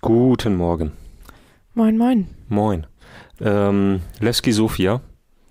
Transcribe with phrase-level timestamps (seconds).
[0.00, 0.92] Guten Morgen.
[1.74, 2.28] Moin, moin.
[2.48, 2.86] Moin.
[3.40, 5.00] Ähm, Levski Sofia.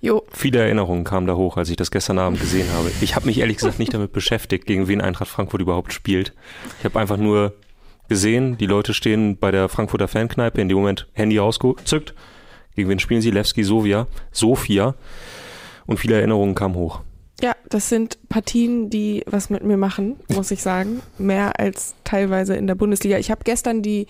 [0.01, 0.23] Jo.
[0.31, 2.91] Viele Erinnerungen kamen da hoch, als ich das gestern Abend gesehen habe.
[3.01, 6.33] Ich habe mich ehrlich gesagt nicht damit beschäftigt, gegen wen Eintracht Frankfurt überhaupt spielt.
[6.79, 7.53] Ich habe einfach nur
[8.07, 12.13] gesehen, die Leute stehen bei der Frankfurter Fankneipe, in dem Moment Handy rausgezückt.
[12.75, 13.31] Gegen wen spielen sie?
[13.31, 14.07] Levski Sofia.
[14.31, 14.95] Sofia.
[15.85, 17.01] Und viele Erinnerungen kamen hoch.
[17.41, 21.01] Ja, das sind Partien, die was mit mir machen, muss ich sagen.
[21.17, 23.17] Mehr als teilweise in der Bundesliga.
[23.17, 24.07] Ich habe gestern die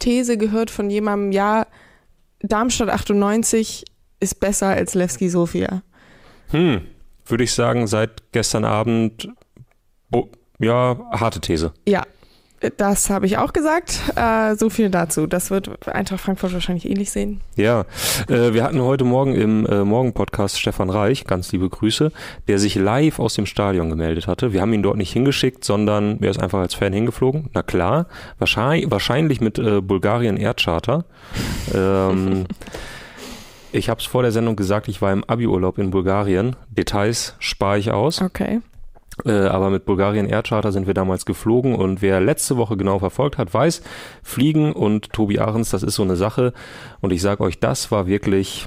[0.00, 1.66] These gehört von jemandem, ja,
[2.40, 3.84] Darmstadt 98
[4.20, 5.82] ist besser als Levski Sofia.
[6.50, 6.82] Hm,
[7.26, 9.28] würde ich sagen, seit gestern Abend,
[10.12, 11.72] oh, ja, harte These.
[11.86, 12.02] Ja,
[12.70, 14.00] das habe ich auch gesagt.
[14.16, 15.26] Äh, so viel dazu.
[15.26, 17.40] Das wird Eintracht Frankfurt wahrscheinlich ähnlich sehen.
[17.56, 17.84] Ja,
[18.28, 22.12] äh, wir hatten heute Morgen im äh, Morgen-Podcast Stefan Reich, ganz liebe Grüße,
[22.48, 24.52] der sich live aus dem Stadion gemeldet hatte.
[24.52, 27.50] Wir haben ihn dort nicht hingeschickt, sondern er ist einfach als Fan hingeflogen.
[27.54, 28.06] Na klar,
[28.38, 31.04] wahrscheinlich, wahrscheinlich mit äh, Bulgarien Erdcharter.
[31.74, 32.44] ähm,
[33.72, 36.56] ich habe es vor der Sendung gesagt, ich war im Abi-Urlaub in Bulgarien.
[36.70, 38.22] Details spare ich aus.
[38.22, 38.60] Okay.
[39.24, 43.38] Äh, aber mit Bulgarien Aircharter sind wir damals geflogen und wer letzte Woche genau verfolgt
[43.38, 43.82] hat, weiß,
[44.22, 46.52] Fliegen und Tobi Ahrens, das ist so eine Sache.
[47.00, 48.66] Und ich sage euch, das war wirklich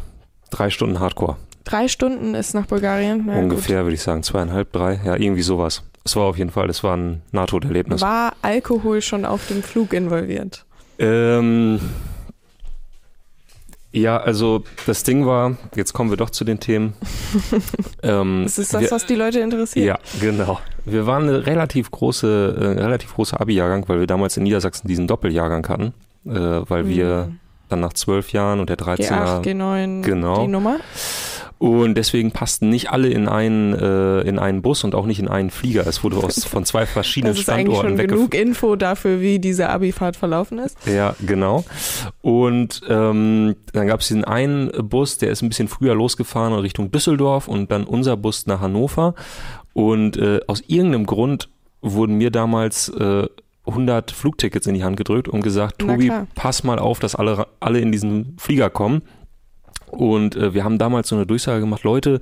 [0.49, 1.35] drei Stunden Hardcore.
[1.65, 3.27] Drei Stunden ist nach Bulgarien.
[3.27, 5.83] Ja, Ungefähr, würde ich sagen, zweieinhalb, drei, ja, irgendwie sowas.
[6.05, 8.01] Es war auf jeden Fall, es war ein Nahtoderlebnis.
[8.01, 10.65] War Alkohol schon auf dem Flug involviert?
[10.99, 11.81] Ähm,
[13.91, 16.93] ja, also das Ding war, jetzt kommen wir doch zu den Themen.
[18.03, 19.85] ähm, das ist das, wir, was die Leute interessiert.
[19.85, 20.59] Ja, genau.
[20.85, 25.07] Wir waren eine relativ große, äh, relativ große Abi-Jahrgang, weil wir damals in Niedersachsen diesen
[25.07, 25.93] Doppeljahrgang hatten,
[26.25, 26.31] äh,
[26.69, 26.89] weil mhm.
[26.89, 27.31] wir
[27.69, 29.41] dann nach zwölf Jahren und der 13er.
[29.41, 30.41] G8, G9, genau.
[30.41, 30.77] die Nummer.
[31.59, 35.27] Und deswegen passten nicht alle in einen, äh, in einen Bus und auch nicht in
[35.27, 35.87] einen Flieger.
[35.87, 39.69] Es wurde aus, von zwei verschiedenen das ist Standorten schon genug Info dafür, wie diese
[39.69, 40.77] Abifahrt verlaufen ist.
[40.85, 41.65] Ja, genau.
[42.21, 46.91] Und ähm, dann gab es diesen einen Bus, der ist ein bisschen früher losgefahren Richtung
[46.91, 49.15] Düsseldorf und dann unser Bus nach Hannover.
[49.73, 51.49] Und äh, aus irgendeinem Grund
[51.81, 53.27] wurden mir damals äh,
[53.67, 57.79] 100 Flugtickets in die Hand gedrückt und gesagt, Tobi, pass mal auf, dass alle, alle
[57.79, 59.01] in diesen Flieger kommen.
[59.89, 62.19] Und äh, wir haben damals so eine Durchsage gemacht, Leute,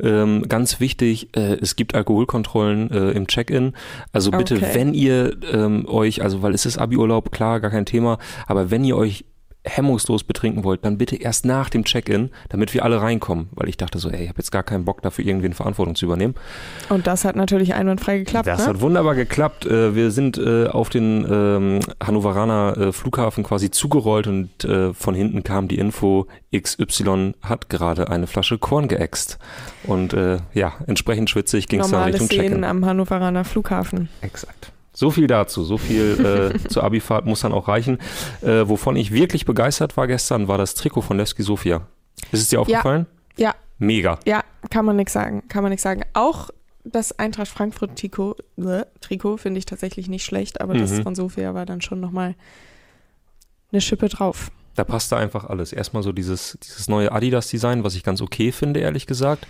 [0.00, 3.72] ähm, ganz wichtig, äh, es gibt Alkoholkontrollen äh, im Check-in.
[4.12, 4.70] Also bitte, Okay.
[4.72, 8.84] wenn ihr ähm, euch, also weil es ist Abi-Urlaub, klar, gar kein Thema, aber wenn
[8.84, 9.24] ihr euch
[9.64, 13.48] hemmungslos betrinken wollt, dann bitte erst nach dem Check-in, damit wir alle reinkommen.
[13.52, 16.06] Weil ich dachte so, ey, ich habe jetzt gar keinen Bock dafür, irgendwen Verantwortung zu
[16.06, 16.34] übernehmen.
[16.88, 18.46] Und das hat natürlich einwandfrei geklappt.
[18.46, 18.66] Das ne?
[18.66, 19.66] hat wunderbar geklappt.
[19.66, 24.48] Äh, Wir sind äh, auf den ähm, Hannoveraner äh, Flughafen quasi zugerollt und
[24.92, 29.38] von hinten kam die Info, XY hat gerade eine Flasche Korn geäxt.
[29.84, 30.14] Und
[30.52, 32.64] ja, entsprechend schwitzig ging es dann Richtung Check-in.
[32.64, 34.08] am Hannoveraner Flughafen.
[34.20, 34.72] Exakt.
[34.98, 37.98] So viel dazu, so viel äh, zur Abifahrt muss dann auch reichen.
[38.42, 41.86] Äh, wovon ich wirklich begeistert war gestern, war das Trikot von Levski Sofia.
[42.32, 43.06] Ist es dir aufgefallen?
[43.36, 43.54] Ja.
[43.78, 44.18] Mega.
[44.26, 45.44] Ja, kann man nichts sagen.
[45.48, 46.02] Kann man nichts sagen.
[46.14, 46.50] Auch
[46.82, 51.02] das Eintracht Frankfurt Trikot, äh, Trikot finde ich tatsächlich nicht schlecht, aber das Mhm.
[51.04, 52.34] von Sofia war dann schon nochmal
[53.70, 54.50] eine Schippe drauf.
[54.74, 55.72] Da passte einfach alles.
[55.72, 59.46] Erstmal so dieses, dieses neue Adidas-Design, was ich ganz okay finde, ehrlich gesagt.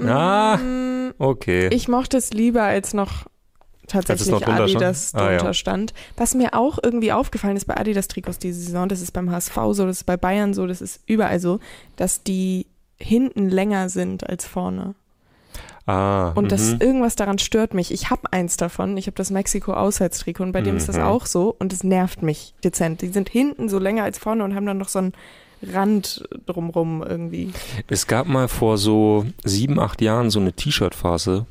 [0.00, 1.68] Ah, Mm, okay.
[1.72, 3.26] Ich mochte es lieber, als noch
[3.88, 4.60] tatsächlich drunter stand?
[4.60, 5.36] Adidas Ah, ja.
[5.38, 5.94] drunter stand.
[6.16, 9.86] Was mir auch irgendwie aufgefallen ist bei Adidas-Trikots diese Saison, das ist beim HSV so,
[9.86, 11.60] das ist bei Bayern so, das ist überall so,
[11.96, 12.66] dass die
[12.98, 14.94] hinten länger sind als vorne.
[15.86, 16.80] ah, Und das mhm.
[16.80, 17.90] irgendwas daran stört mich.
[17.92, 18.96] Ich habe eins davon.
[18.96, 21.02] Ich habe das Mexiko-Auswärtstrikot und bei dem ist das Mhm.
[21.02, 23.02] auch so und es nervt mich dezent.
[23.02, 25.12] Die sind hinten so länger als vorne und haben dann noch so einen
[25.62, 27.52] Rand drumrum irgendwie.
[27.88, 31.46] Es gab mal vor so sieben, acht Jahren so eine T-Shirt-Phase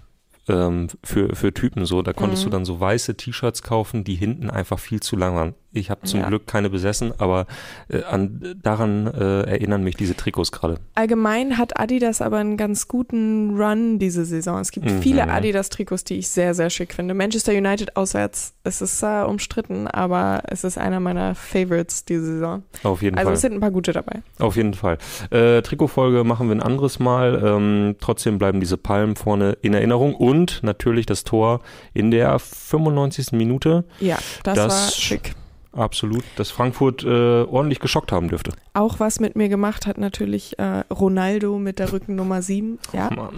[0.48, 2.02] ähm, für, für Typen so.
[2.02, 2.50] Da konntest Mhm.
[2.50, 5.56] du dann so weiße T-Shirts kaufen, die hinten einfach viel zu lang waren.
[5.74, 6.28] Ich habe zum Ja.
[6.28, 7.48] Glück keine besessen, aber
[7.90, 10.76] äh, an, daran äh, erinnern mich diese Trikots gerade.
[10.96, 14.60] Allgemein hat Adidas aber einen ganz guten Run diese Saison.
[14.60, 15.02] Es gibt Mhm.
[15.02, 17.14] viele Adidas-Trikots, die ich sehr, sehr schick finde.
[17.14, 22.64] Manchester United auswärts, es ist äh, umstritten, aber es ist einer meiner Favorites diese Saison.
[22.84, 23.34] Auf jeden Also Fall.
[23.34, 24.22] es sind ein paar gute dabei.
[24.40, 24.98] Auf jeden Fall.
[25.32, 27.42] Äh, Trikotfolge machen wir ein anderes Mal.
[27.44, 31.62] Ähm, trotzdem bleiben diese Palmen vorne in Erinnerung und natürlich das Tor
[31.94, 33.32] in der 95.
[33.32, 33.86] Minute.
[34.00, 35.34] Ja, das, Das- war schick.
[35.74, 37.08] Absolut, dass Frankfurt äh,
[37.44, 38.52] ordentlich geschockt haben dürfte.
[38.74, 42.78] Auch was mit mir gemacht hat natürlich äh, Ronaldo mit der Rückennummer 7.
[42.94, 43.34] Ja, Mann.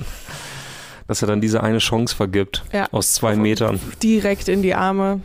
[1.08, 2.88] Dass er dann diese eine Chance vergibt Ja.
[2.92, 3.80] aus zwei Metern.
[4.04, 5.22] direkt in die Arme.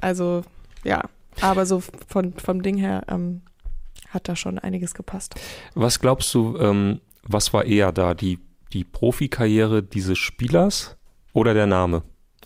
[0.00, 0.42] Also
[0.84, 1.02] ja,
[1.40, 3.42] aber so von, vom Ding her ähm,
[4.10, 5.34] hat da schon einiges gepasst.
[5.74, 8.38] Was glaubst du, ähm, was war eher da, die,
[8.72, 10.96] die Profikarriere dieses Spielers
[11.32, 12.02] oder der Name?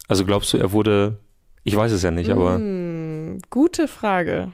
[0.08, 1.18] Also glaubst du, er wurde,
[1.62, 2.58] ich weiß es ja nicht, aber.
[3.50, 4.52] Gute Frage.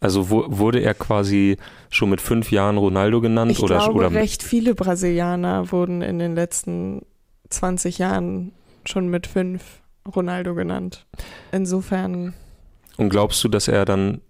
[0.00, 1.56] Also wo, wurde er quasi
[1.90, 3.50] schon mit fünf Jahren Ronaldo genannt?
[3.50, 7.02] Ich oder, glaube, oder recht viele Brasilianer wurden in den letzten
[7.48, 8.52] 20 Jahren
[8.84, 9.62] schon mit fünf
[10.14, 11.06] Ronaldo genannt.
[11.52, 12.34] Insofern.
[12.96, 14.20] Und glaubst du, dass er dann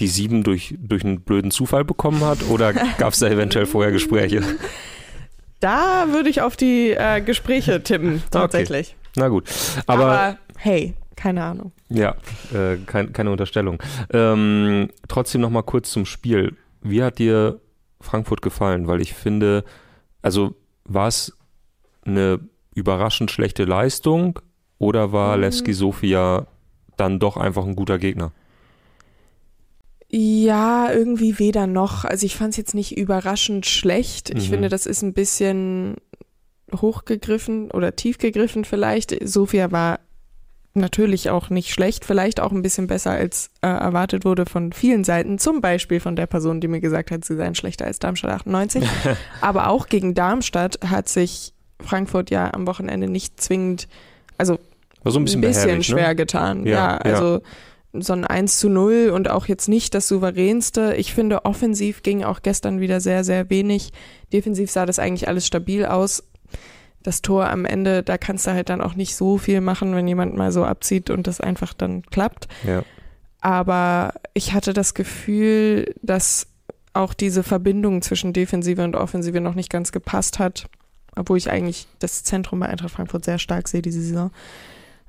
[0.00, 2.48] die sieben durch, durch einen blöden Zufall bekommen hat?
[2.50, 4.42] Oder gab es da eventuell vorher Gespräche?
[5.60, 8.96] Da würde ich auf die äh, Gespräche tippen, tatsächlich.
[9.16, 9.48] Na gut.
[9.86, 11.72] Aber, Aber hey, keine Ahnung.
[11.88, 12.14] ja,
[12.54, 13.82] äh, kein, keine Unterstellung.
[14.12, 16.56] Ähm, trotzdem noch mal kurz zum Spiel.
[16.80, 17.60] Wie hat dir
[18.00, 18.86] Frankfurt gefallen?
[18.88, 19.64] Weil ich finde,
[20.22, 20.54] also
[20.84, 21.36] war es
[22.04, 22.40] eine
[22.74, 24.38] überraschend schlechte Leistung
[24.78, 25.42] oder war Mhm.
[25.42, 26.46] Levski Sofia
[26.96, 28.32] dann doch einfach ein guter Gegner?
[30.10, 32.04] Ja, irgendwie weder noch.
[32.04, 34.28] Also ich fand es jetzt nicht überraschend schlecht.
[34.30, 34.52] Ich Mhm.
[34.54, 35.96] finde, das ist ein bisschen
[36.74, 39.16] hochgegriffen oder tief gegriffen vielleicht.
[39.26, 40.00] Sofia war
[40.74, 45.04] natürlich auch nicht schlecht, vielleicht auch ein bisschen besser als äh, erwartet wurde von vielen
[45.04, 45.38] Seiten.
[45.38, 48.84] Zum Beispiel von der Person, die mir gesagt hat, sie seien schlechter als Darmstadt 98.
[49.40, 53.88] Aber auch gegen Darmstadt hat sich Frankfurt ja am Wochenende nicht zwingend,
[54.38, 54.58] also
[55.02, 56.16] War so ein bisschen, behäbig, schwer ne?
[56.16, 56.66] getan.
[56.66, 56.98] Ja, Ja, ja.
[56.98, 57.40] also
[57.92, 60.94] so ein 1 zu 0 und auch jetzt nicht das souveränste.
[60.96, 63.92] Ich finde, offensiv ging auch gestern wieder sehr, sehr wenig.
[64.32, 66.24] Defensiv sah das eigentlich alles stabil aus.
[67.02, 70.06] Das Tor am Ende, da kannst du halt dann auch nicht so viel machen, wenn
[70.06, 72.48] jemand mal so abzieht und das einfach dann klappt.
[72.66, 72.82] Ja.
[73.40, 76.46] Aber ich hatte das Gefühl, dass
[76.94, 80.68] auch diese Verbindung zwischen Defensive und Offensive noch nicht ganz gepasst hat,
[81.16, 84.30] obwohl ich eigentlich das Zentrum bei Eintracht Frankfurt sehr stark sehe diese Saison.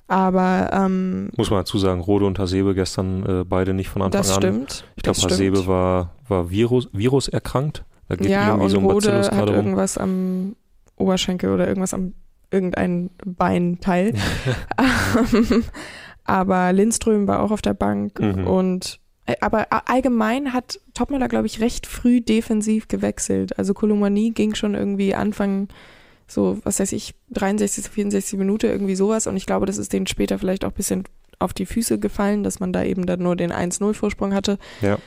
[0.08, 4.22] Aber ähm, Muss man dazu sagen, Rode und Hasebe gestern äh, beide nicht von Anfang
[4.22, 4.38] das an.
[4.38, 4.86] stimmt.
[4.96, 5.70] Ich glaube, das Hasebe stimmt.
[5.70, 7.84] war, war Virus, Virus erkrankt.
[8.10, 10.56] Da geht ja, irgendwie und so ein Rode hat irgendwas am
[11.04, 12.14] Oberschenkel oder irgendwas am
[12.52, 14.14] irgendein Beinteil.
[14.78, 15.64] Ähm,
[16.26, 18.48] aber Lindström war auch auf der Bank Mhm.
[18.48, 23.58] und äh, aber allgemein hat Topmüller, glaube ich, recht früh defensiv gewechselt.
[23.58, 25.68] Also Kolomani ging schon irgendwie Anfang
[26.28, 29.28] so, was weiß ich, 63, 64 Minute, irgendwie sowas.
[29.28, 31.04] Und ich glaube, das ist denen später vielleicht auch ein bisschen
[31.40, 34.58] auf die Füße gefallen, dass man da eben dann nur den 1-0-Vorsprung hatte.
[34.82, 34.98] Ja.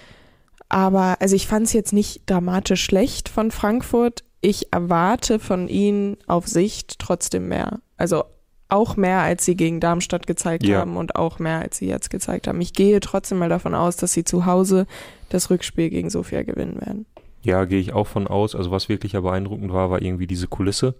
[0.68, 4.24] Aber also ich fand es jetzt nicht dramatisch schlecht von Frankfurt.
[4.40, 7.80] Ich erwarte von ihnen auf Sicht trotzdem mehr.
[7.96, 8.24] Also
[8.68, 10.80] auch mehr, als sie gegen Darmstadt gezeigt Ja.
[10.80, 12.60] haben und auch mehr, als sie jetzt gezeigt haben.
[12.60, 14.86] Ich gehe trotzdem mal davon aus, dass sie zu Hause
[15.28, 17.06] das Rückspiel gegen Sofia gewinnen werden.
[17.42, 18.54] Ja, gehe ich auch von aus.
[18.56, 20.94] Also was wirklich ja beeindruckend war, war irgendwie diese Kulisse.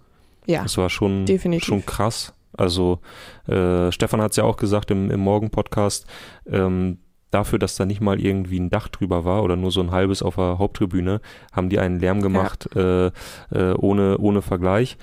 [0.45, 1.65] Ja, Das war schon, definitiv.
[1.65, 2.33] schon krass.
[2.53, 2.99] Also
[3.47, 6.07] äh, Stefan hat es ja auch gesagt im, im Morgen-Podcast,
[6.49, 6.99] ähm,
[7.31, 10.21] dafür, dass da nicht mal irgendwie ein Dach drüber war oder nur so ein halbes
[10.21, 11.21] auf der Haupttribüne,
[11.51, 13.11] haben die einen Lärm gemacht äh, äh,
[13.77, 14.97] ohne, ohne Vergleich.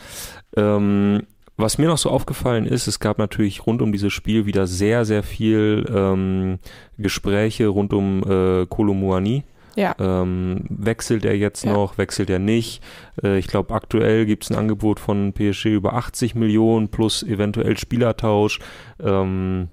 [0.56, 1.22] Ähm,
[1.56, 5.04] was mir noch so aufgefallen ist, es gab natürlich rund um dieses Spiel wieder sehr,
[5.04, 6.58] sehr viel ähm,
[6.98, 9.44] Gespräche rund um äh, Kolomuani.
[9.76, 9.94] Ja.
[9.98, 11.72] Ähm, wechselt er jetzt Ja.
[11.72, 12.80] noch, wechselt er nicht?
[13.22, 17.76] Äh, ich glaube, aktuell gibt es ein Angebot von PSG über 80 Millionen plus eventuell
[17.76, 18.60] Spielertausch.
[19.02, 19.68] Ähm,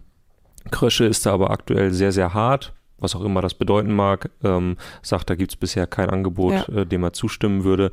[0.69, 4.29] Krösche ist da aber aktuell sehr, sehr hart, was auch immer das bedeuten mag.
[4.43, 7.91] Ähm, sagt, da gibt es bisher kein Angebot, äh, dem er zustimmen würde.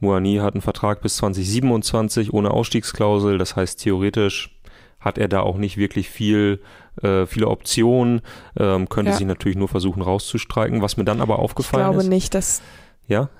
[0.00, 3.38] Moani hat einen Vertrag bis 2027 ohne Ausstiegsklausel.
[3.38, 4.54] Das heißt, theoretisch
[5.00, 6.60] hat er da auch nicht wirklich viel,
[7.02, 8.20] äh, viele Optionen,
[8.58, 9.16] ähm, könnte Ja.
[9.16, 10.82] sich natürlich nur versuchen rauszustreiken.
[10.82, 12.08] Was mir dann aber ich aufgefallen glaube ist.
[12.08, 12.60] nicht, dass
[13.08, 13.30] Ja?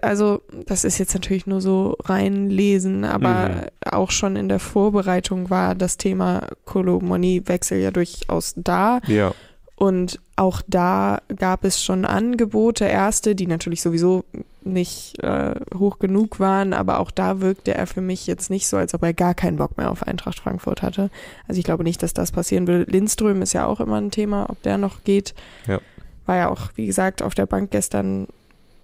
[0.00, 3.54] Also, das ist jetzt natürlich nur so reinlesen, aber Mhm.
[3.90, 9.00] auch schon in der Vorbereitung war das Thema Kolomoni-Wechsel ja durchaus da.
[9.06, 9.32] Ja.
[9.74, 14.24] Und auch da gab es schon Angebote, erste, die natürlich sowieso
[14.64, 18.76] nicht äh, hoch genug waren, aber auch da wirkte er für mich jetzt nicht so,
[18.76, 21.10] als ob er gar keinen Bock mehr auf Eintracht Frankfurt hatte.
[21.46, 22.86] Also ich glaube nicht, dass das passieren will.
[22.88, 25.32] Lindström ist ja auch immer ein Thema, ob der noch geht.
[25.66, 25.80] Ja.
[26.26, 28.26] War ja auch, wie gesagt, auf der Bank gestern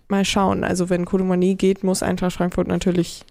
[0.09, 0.65] mal schauen.
[0.65, 3.25] Also wenn Kolomani geht, muss Eintracht Frankfurt natürlich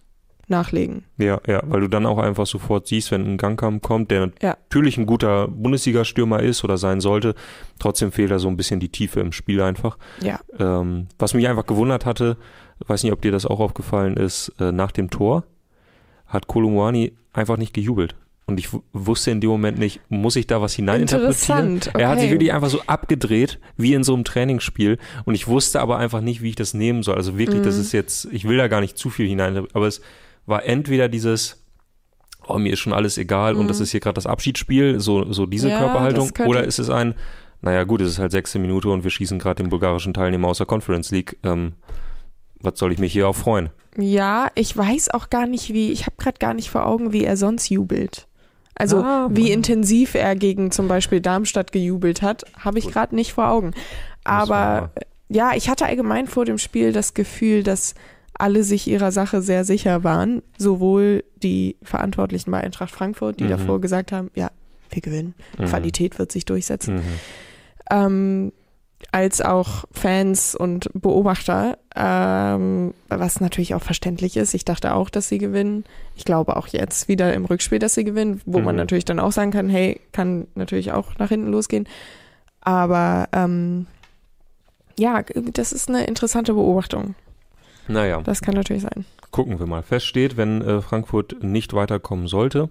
[0.48, 1.06] nachlegen.
[1.18, 4.58] Ja, ja, weil du dann auch einfach sofort siehst, wenn ein Gangkamp kommt, der Ja.
[4.70, 7.34] natürlich ein guter Bundesliga-Stürmer ist oder sein sollte,
[7.80, 9.98] trotzdem fehlt da so ein bisschen die Tiefe im Spiel einfach.
[10.22, 10.40] Ja.
[10.60, 12.38] Ähm, was mich einfach gewundert hatte,
[12.86, 15.46] weiß nicht, ob dir das auch aufgefallen ist, äh, nach dem Tor
[16.28, 18.16] hat Kolumwani einfach nicht gejubelt.
[18.46, 21.74] Und ich wusste in dem Moment nicht, muss ich da was hineininterpretieren?
[21.76, 21.96] Interessant.
[22.02, 22.34] Er hat sich okay.
[22.36, 24.98] wirklich einfach so abgedreht, wie in so einem Trainingsspiel.
[25.24, 27.16] Und ich wusste aber einfach nicht, wie ich das nehmen soll.
[27.16, 27.82] Also wirklich, das Mhm.
[27.82, 30.02] ist jetzt, ich will da gar nicht zu viel hinein, aber es
[30.46, 31.64] war entweder dieses,
[32.46, 33.68] oh, mir ist schon alles egal und Mhm.
[33.70, 36.90] das ist hier gerade das Abschiedsspiel, so, so diese Ja, Körperhaltung, das oder ist es
[36.90, 37.16] ein,
[37.62, 40.58] naja gut, es ist halt sechste Minute und wir schießen gerade den bulgarischen Teilnehmer aus
[40.58, 41.74] der Conference League, ähm,
[42.60, 43.70] was soll ich mich hier auch freuen?
[43.98, 47.24] Ja, ich weiß auch gar nicht, wie, ich habe gerade gar nicht vor Augen, wie
[47.24, 48.28] er sonst jubelt.
[48.76, 53.34] Also Ah, wie intensiv er gegen zum Beispiel Darmstadt gejubelt hat, habe ich gerade nicht
[53.34, 53.72] vor Augen.
[54.24, 54.92] Aber
[55.30, 57.94] ja, ich hatte allgemein vor dem Spiel das Gefühl, dass
[58.36, 60.42] alle sich ihrer Sache sehr sicher waren.
[60.58, 63.50] Sowohl die Verantwortlichen bei Eintracht Frankfurt, die Mhm.
[63.50, 64.50] davor gesagt haben, ja,
[64.90, 65.66] wir gewinnen, Mhm.
[65.66, 67.02] Qualität wird sich durchsetzen, Mhm.
[67.92, 68.52] ähm,
[69.12, 74.54] als auch Fans und Beobachter, ähm, was natürlich auch verständlich ist.
[74.54, 75.84] Ich dachte auch, dass sie gewinnen.
[76.16, 78.80] Ich glaube auch jetzt wieder im Rückspiel, dass sie gewinnen, wo man Mhm.
[78.80, 81.88] natürlich dann auch sagen kann, hey, kann natürlich auch nach hinten losgehen.
[82.62, 83.88] Aber ähm,
[84.98, 85.22] ja,
[85.54, 87.16] das ist eine interessante Beobachtung.
[87.88, 89.06] Naja, Das kann natürlich sein.
[89.32, 89.84] gucken wir mal.
[89.84, 92.70] Fest steht, wenn äh, Frankfurt nicht weiterkommen sollte,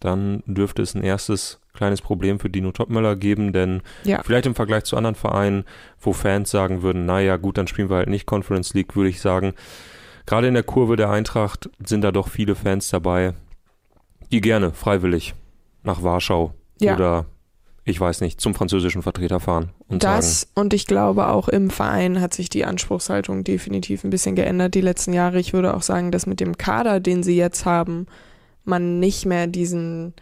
[0.00, 4.22] dann dürfte es ein erstes kleines Problem für Dino Topmöller geben, denn Ja.
[4.24, 5.64] vielleicht im Vergleich zu anderen Vereinen,
[6.00, 9.20] wo Fans sagen würden, naja gut, dann spielen wir halt nicht Conference League, würde ich
[9.20, 9.54] sagen,
[10.26, 13.34] gerade in der Kurve der Eintracht sind da doch viele Fans dabei,
[14.32, 15.34] die gerne freiwillig
[15.82, 16.94] nach Warschau Ja.
[16.94, 17.26] oder
[17.84, 21.70] ich weiß nicht, zum französischen Vertreter fahren und sagen, Das und ich glaube auch im
[21.70, 25.40] Verein hat sich die Anspruchshaltung definitiv ein bisschen geändert die letzten Jahre.
[25.40, 28.06] Ich würde auch sagen, dass mit dem Kader, den sie jetzt haben,
[28.70, 30.14] man nicht mehr diesen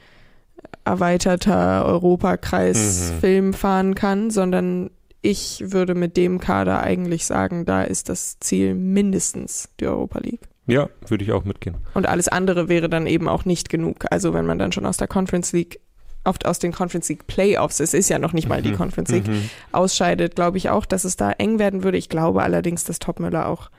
[0.85, 4.91] erweiterter Europakreis-Film fahren kann, sondern
[5.23, 10.41] ich würde mit dem Kader eigentlich sagen, da ist das Ziel mindestens die Europa League.
[10.67, 11.77] ja, würde ich auch mitgehen.
[11.95, 14.05] Und alles andere wäre dann eben auch nicht genug.
[14.11, 15.81] Also wenn man dann schon aus der Conference League,
[16.25, 18.77] oft aus den Conference League Playoffs, es ist ja noch nicht mal die Mhm.
[18.77, 19.49] Conference League, Mhm.
[19.73, 21.97] ausscheidet, glaube ich auch, dass es da eng werden würde.
[21.99, 23.71] Ich glaube allerdings, dass Topmüller auch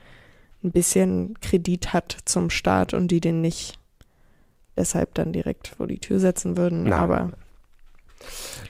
[0.62, 3.78] ein bisschen Kredit hat zum Start und die den nicht
[4.80, 6.84] deshalb dann direkt vor die Tür setzen würden.
[6.84, 6.92] Nein.
[6.92, 7.30] Aber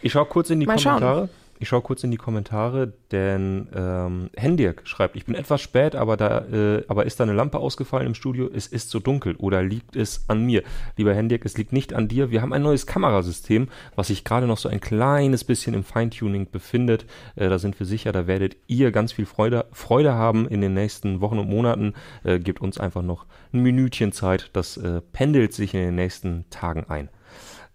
[0.03, 1.29] Ich schaue kurz in die Mal schauen.
[1.63, 6.17] Ich schaue kurz in die Kommentare, denn ähm, Hendirk schreibt, ich bin etwas spät, aber
[6.17, 8.49] da, äh, aber ist da eine Lampe ausgefallen im Studio?
[8.51, 10.63] Es ist so dunkel oder liegt es an mir?
[10.97, 12.31] Lieber Hendirk, es liegt nicht an dir.
[12.31, 16.51] Wir haben ein neues Kamerasystem, was sich gerade noch so ein kleines bisschen im Feintuning
[16.51, 17.05] befindet.
[17.37, 20.73] Äh, da sind wir sicher, da werdet ihr ganz viel Freude, Freude haben in den
[20.73, 21.93] nächsten Wochen und Monaten.
[22.25, 24.49] Äh, gebt uns einfach noch ein Minütchen Zeit.
[24.55, 27.11] Das äh, pendelt sich in den nächsten Tagen ein.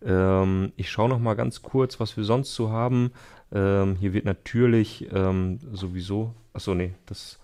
[0.05, 3.11] Ähm, ich schaue noch mal ganz kurz, was wir sonst so haben.
[3.55, 6.35] Ähm, hier wird natürlich ähm, sowieso.
[6.53, 7.39] Achso, nee, das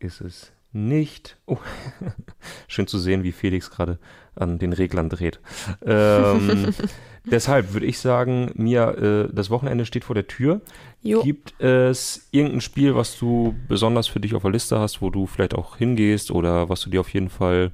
[0.00, 1.36] ist es nicht.
[1.46, 1.58] Oh,
[2.68, 3.98] schön zu sehen, wie Felix gerade
[4.34, 5.38] an den Reglern dreht.
[5.86, 6.74] Ähm,
[7.24, 10.60] deshalb würde ich sagen, Mia, äh, das Wochenende steht vor der Tür.
[11.02, 15.10] jo, Gibt es irgendein Spiel, was du besonders für dich auf der Liste hast, wo
[15.10, 17.70] du vielleicht auch hingehst oder was du dir auf jeden Fall.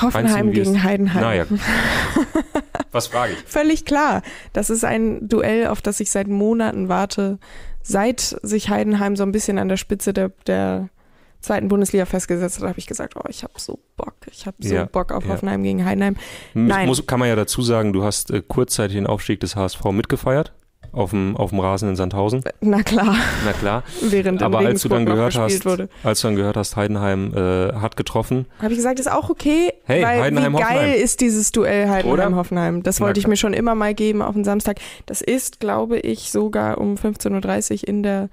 [0.00, 1.22] Hoffenheim gegen Heidenheim.
[1.22, 1.46] Naja.
[2.98, 3.38] was frage ich?
[3.46, 4.22] Völlig klar.
[4.52, 7.38] Das ist ein Duell, auf das ich seit Monaten warte.
[7.82, 10.88] Seit sich Heidenheim so ein bisschen an der Spitze der, der
[11.40, 14.14] zweiten Bundesliga festgesetzt hat, habe ich gesagt, oh, ich habe so Bock.
[14.30, 15.30] Ich habe so Ja, Bock auf ja.
[15.30, 16.16] Hoffenheim gegen Heidenheim.
[16.54, 16.86] Nein.
[16.88, 20.52] muss, kann man ja dazu sagen, du hast äh, kurzzeitig den Aufstieg des HSV mitgefeiert
[20.92, 22.42] auf dem, auf dem Rasen in Sandhausen.
[22.60, 23.82] Na klar, Na klar.
[24.02, 25.88] während Aber als du dann gehört gespielt hast, wurde.
[26.02, 29.72] als du dann gehört hast, Heidenheim äh, hat getroffen, Habe ich gesagt, ist auch okay,
[29.84, 31.02] Hey, weil Heidenheim, wie geil Hoffenheim.
[31.02, 32.82] ist dieses Duell Heidenheim-Hoffenheim.
[32.82, 34.78] Das wollte ich mir schon immer mal geben auf den Samstag.
[35.06, 38.28] Das ist, glaube ich, sogar um 15.30 Uhr in der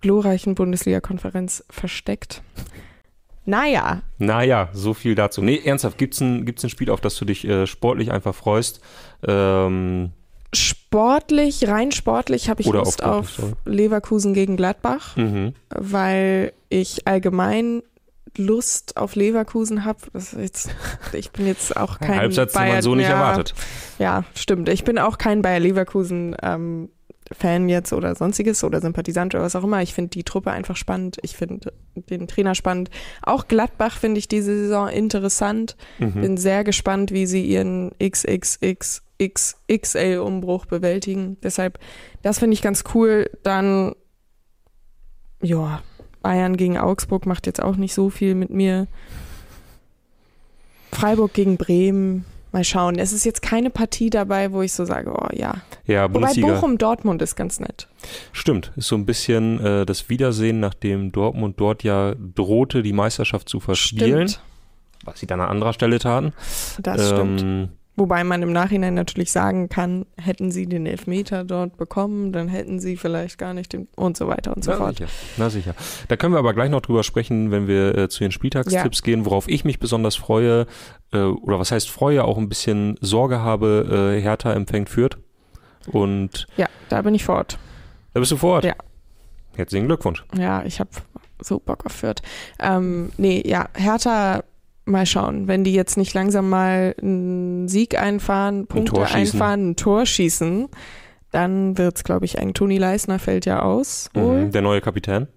[0.00, 2.42] glorreichen Bundesliga-Konferenz versteckt.
[3.44, 5.42] Naja, naja, so viel dazu.
[5.42, 8.80] Nee, ernsthaft, gibt's ein, gibt's ein Spiel, auf das du dich äh, sportlich einfach freust?
[9.26, 10.10] Ähm,
[10.92, 15.54] sportlich, rein sportlich habe ich Oder Lust auf sportlich, Leverkusen gegen Gladbach, mhm.
[15.70, 17.82] weil ich allgemein
[18.36, 19.98] Lust auf Leverkusen habe.
[21.12, 23.54] Ich bin jetzt auch kein Halbsatz, den Bayer, man so nicht ja, erwartet.
[23.98, 24.68] Ja, stimmt.
[24.68, 26.88] Ich bin auch kein Bayer Leverkusen ähm,
[27.30, 29.82] Fan jetzt oder sonstiges oder Sympathisant oder was auch immer.
[29.82, 31.18] Ich finde die Truppe einfach spannend.
[31.22, 32.90] Ich finde den Trainer spannend.
[33.22, 35.76] Auch Gladbach finde ich diese Saison interessant.
[35.98, 36.20] Mhm.
[36.20, 37.92] Bin sehr gespannt, wie sie ihren
[39.28, 41.36] XXXXL-Umbruch bewältigen.
[41.42, 41.78] Deshalb,
[42.22, 43.30] das finde ich ganz cool.
[43.42, 43.94] Dann,
[45.42, 45.82] ja,
[46.22, 48.86] Bayern gegen Augsburg macht jetzt auch nicht so viel mit mir.
[50.92, 52.24] Freiburg gegen Bremen.
[52.52, 52.98] Mal schauen.
[52.98, 55.54] Es ist jetzt keine Partie dabei, wo ich so sage, oh ja.
[55.86, 56.48] Ja, Wobei Bundesliga.
[56.48, 57.88] Bochum-Dortmund ist ganz nett.
[58.32, 63.48] Stimmt, ist so ein bisschen äh, das Wiedersehen, nachdem Dortmund dort ja drohte, die Meisterschaft
[63.48, 64.44] zu verspielen, Stimmt.
[65.04, 66.34] was sie dann an anderer Stelle taten.
[66.78, 67.70] Das stimmt.
[67.94, 72.80] Wobei man im Nachhinein natürlich sagen kann, hätten sie den Elfmeter dort bekommen, dann hätten
[72.80, 74.96] sie vielleicht gar nicht den und so weiter und so na, fort.
[74.96, 75.74] sicher, na sicher.
[76.08, 79.26] Da können wir aber gleich noch drüber sprechen, wenn wir äh, zu den Spieltagstipps gehen,
[79.26, 80.66] worauf ich mich besonders freue,
[81.12, 85.18] äh, oder was heißt freue, auch ein bisschen Sorge habe, äh, Hertha empfängt führt.
[85.86, 87.58] Und Ja, da bin ich vor Ort.
[88.14, 88.64] da bist du vor Ort.
[88.64, 88.74] Ja.
[89.54, 90.24] Herzlichen Glückwunsch.
[90.34, 90.88] Ja, ich habe
[91.40, 92.22] so Bock auf Fürth.
[92.58, 94.44] Ähm, nee, ja, Hertha
[94.84, 99.14] mal schauen, wenn die jetzt nicht langsam mal einen Sieg einfahren, Punkte schießen.
[99.16, 100.68] einfahren, ein Tor schießen,
[101.30, 102.52] dann wird's, glaube ich, eng.
[102.54, 104.10] Toni Leisner fällt ja aus.
[104.14, 105.28] Mhm, der neue Kapitän.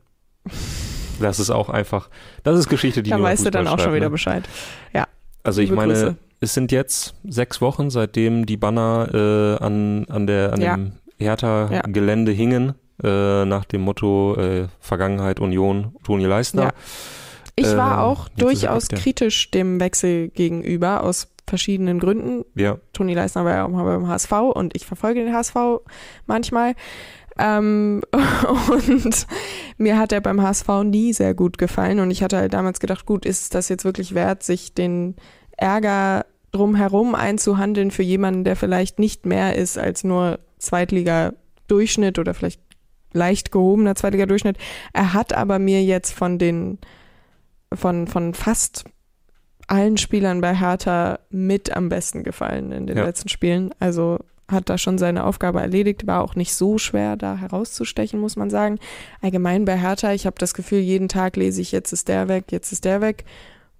[1.19, 2.09] Das ist auch einfach,
[2.43, 4.11] das ist Geschichte, die da weißt du dann Fußball auch schon schreibt, wieder ne?
[4.11, 4.43] Bescheid.
[5.43, 6.15] Also ich meine, Grüße.
[6.39, 9.07] es sind jetzt sechs Wochen, seitdem die Banner
[9.59, 10.75] äh, an, an, der, an Ja.
[10.75, 11.25] dem Ja.
[11.27, 12.73] Hertha-Gelände hingen,
[13.03, 16.63] äh, nach dem Motto äh, Vergangenheit Union, Toni Leisner.
[16.63, 16.73] Ja.
[17.55, 22.43] Ich war Ähm, auch durchaus kritisch dem Wechsel gegenüber, aus verschiedenen Gründen.
[22.55, 25.55] Ja, Toni Leisner war ja auch mal beim HSV und ich verfolge den HSV
[26.25, 26.73] manchmal.
[27.37, 28.01] Ähm,
[28.69, 29.27] und
[29.77, 33.05] mir hat er beim HSV nie sehr gut gefallen und ich hatte halt damals gedacht,
[33.05, 35.15] gut, ist das jetzt wirklich wert, sich den
[35.57, 42.61] Ärger drumherum einzuhandeln für jemanden, der vielleicht nicht mehr ist als nur Zweitliga-Durchschnitt oder vielleicht
[43.11, 44.57] leicht gehobener Zweitliga-Durchschnitt.
[44.93, 46.79] Er hat aber mir jetzt von den,
[47.73, 48.85] von, von fast
[49.67, 53.05] allen Spielern bei Hertha mit am besten gefallen in den Ja.
[53.05, 53.71] letzten Spielen.
[53.79, 58.35] Also hat da schon seine Aufgabe erledigt, war auch nicht so schwer, da herauszustechen, muss
[58.35, 58.77] man sagen.
[59.21, 62.45] Allgemein bei Hertha, ich habe das Gefühl, jeden Tag lese ich, jetzt ist der weg,
[62.51, 63.25] jetzt ist der weg.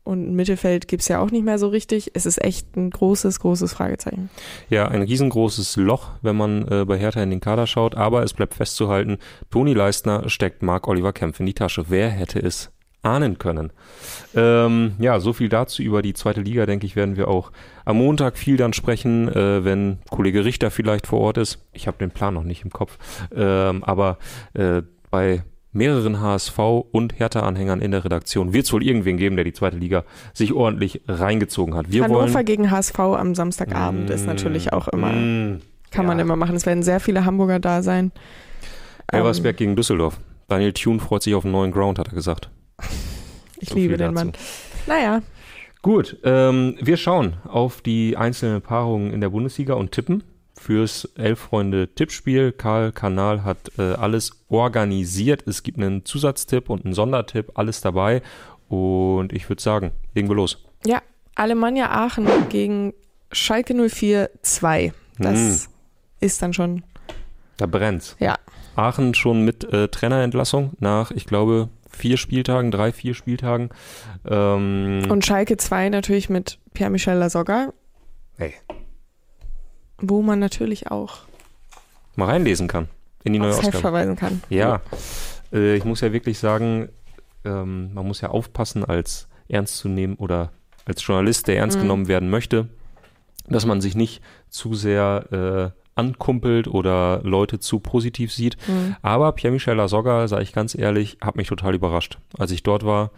[0.04, 2.12] Und Mittelfeld gibt's ja auch nicht mehr so richtig.
[2.14, 4.30] Es ist echt ein großes, großes Fragezeichen.
[4.70, 8.34] ja, ein riesengroßes Loch, wenn man äh, bei Hertha in den Kader schaut, aber es
[8.34, 9.18] bleibt festzuhalten,
[9.52, 11.86] Toni Leisner steckt Marc-Oliver Kempf in die Tasche.
[11.90, 12.72] Wer hätte es
[13.06, 13.72] ahnen können?
[14.36, 17.52] Ähm, ja, so viel dazu über die zweite Liga, denke ich, werden wir auch
[17.86, 21.60] am Montag viel dann sprechen, äh, wenn Kollege Richter vielleicht vor Ort ist.
[21.74, 22.98] Ich habe den Plan noch nicht im Kopf,
[23.36, 24.18] ähm, aber
[24.54, 24.82] äh,
[25.12, 25.44] bei
[25.76, 26.58] mehreren HSV
[26.92, 30.54] und Hertha-Anhängern in der Redaktion wird es wohl irgendwen geben, der die zweite Liga sich
[30.54, 31.92] ordentlich reingezogen hat.
[31.92, 36.24] Wir Hannover wollen gegen HSV am Samstagabend ist natürlich auch immer, Mm, kann man ja.
[36.24, 36.56] immer machen.
[36.56, 38.12] Es werden sehr viele Hamburger da sein.
[39.12, 40.18] Elversberg gegen Düsseldorf.
[40.48, 42.50] Daniel Thune freut sich auf einen neuen Ground, hat er gesagt.
[43.60, 44.26] Ich So liebe den dazu.
[44.28, 44.34] Mann.
[44.88, 45.22] Naja,
[45.82, 50.24] Gut, ähm, wir schauen auf die einzelnen Paarungen in der Bundesliga und tippen
[50.58, 52.52] fürs Elf-Freunde-Tippspiel.
[52.54, 55.48] Karl Kanal hat äh, alles organisiert.
[55.48, 58.24] Es gibt einen Zusatztipp und einen Sondertipp, alles dabei.
[58.68, 60.66] Und ich würde sagen, legen wir los.
[60.86, 61.02] ja,
[61.36, 62.94] Alemannia Aachen gegen
[63.32, 64.92] Schalke 04 2.
[65.20, 65.70] Das
[66.20, 66.84] ist dann schon,
[67.58, 68.16] Da brennt's.
[68.20, 68.38] ja,
[68.76, 73.70] Aachen schon mit äh, Trainerentlassung nach, ich glaube, vier Spieltagen, drei, vier Spieltagen.
[74.26, 77.74] Ähm, Und Schalke 2 natürlich mit Pierre-Michel Lasogga,
[78.38, 78.54] hey,
[80.00, 81.20] wo man natürlich auch
[82.16, 82.88] mal reinlesen kann
[83.24, 83.82] in die neue aufs Heft Ausgabe.
[83.82, 84.42] verweisen kann.
[84.50, 84.82] Ja,
[85.52, 86.90] äh, ich muss ja wirklich sagen,
[87.44, 90.52] ähm, man muss ja aufpassen, als ernst zu nehmen oder
[90.86, 91.82] als Journalist, der ernst Mhm.
[91.84, 92.70] genommen werden möchte,
[93.48, 98.58] dass man sich nicht zu sehr äh, ankumpelt oder Leute zu positiv sieht.
[98.68, 98.96] Mhm.
[99.02, 102.18] Aber Pierre-Michel Lasogga, sage ich ganz ehrlich, hat mich total überrascht.
[102.38, 103.12] Als ich dort war,